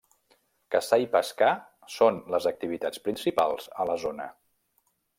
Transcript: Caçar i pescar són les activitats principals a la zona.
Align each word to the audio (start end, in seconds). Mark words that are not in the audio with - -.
Caçar 0.75 0.97
i 1.03 1.05
pescar 1.15 1.51
són 1.97 2.19
les 2.37 2.49
activitats 2.55 3.05
principals 3.07 3.71
a 3.85 3.89
la 3.93 4.03
zona. 4.09 4.31